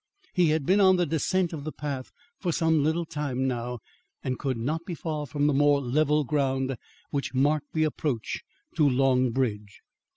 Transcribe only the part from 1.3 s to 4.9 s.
of the path for some little time now, and could not